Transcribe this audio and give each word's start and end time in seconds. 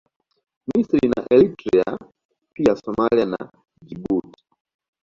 Misri 0.67 1.07
na 1.09 1.21
Eritrea 1.33 1.97
pia 2.53 2.75
Somalia 2.75 3.25
na 3.25 3.37
Djibouti 3.85 4.43